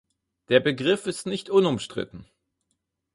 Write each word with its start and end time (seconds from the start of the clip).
Der 0.49 0.59
Begriff 0.59 1.05
ist 1.05 1.27
nicht 1.27 1.51
unumstritten. 1.51 2.25